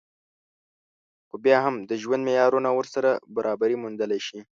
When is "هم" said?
1.65-1.75